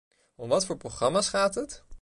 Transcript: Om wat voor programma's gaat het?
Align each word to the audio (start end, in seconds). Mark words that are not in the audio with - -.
Om 0.35 0.49
wat 0.49 0.65
voor 0.65 0.77
programma's 0.77 1.29
gaat 1.29 1.55
het? 1.55 1.83